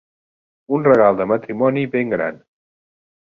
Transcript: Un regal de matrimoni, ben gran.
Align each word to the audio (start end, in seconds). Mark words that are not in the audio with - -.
Un 0.77 0.87
regal 0.87 1.19
de 1.19 1.27
matrimoni, 1.31 1.85
ben 1.97 2.13
gran. 2.17 2.43